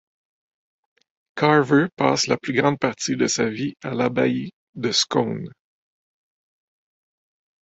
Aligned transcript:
Carver 1.35 1.89
passe 1.95 2.25
la 2.25 2.35
plus 2.35 2.53
grande 2.53 2.79
partie 2.79 3.15
de 3.15 3.27
sa 3.27 3.47
vie 3.47 3.75
à 3.83 3.91
l'abbaye 3.93 4.51
de 4.73 4.91
Scone. 4.91 5.53